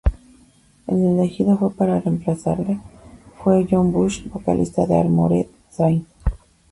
[0.87, 2.79] El elegido para reemplazarle
[3.37, 6.07] fue John Bush, vocalista de Armored Saint.